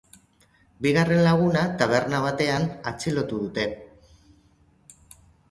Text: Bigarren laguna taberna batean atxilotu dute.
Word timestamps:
Bigarren 0.85 1.21
laguna 1.27 1.61
taberna 1.81 2.21
batean 2.23 2.65
atxilotu 2.93 3.43
dute. 3.43 3.67